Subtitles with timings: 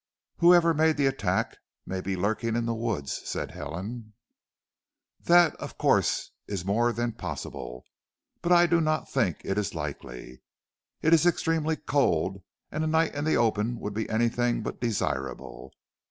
[0.37, 4.13] "Whoever made the attack may be lurking in the woods!" said Helen.
[5.19, 7.85] "That of course is more than possible,
[8.41, 10.41] but I do not think it is likely.
[11.03, 12.41] It is extremely cold
[12.71, 15.71] and a night in the open would be anything but desirable.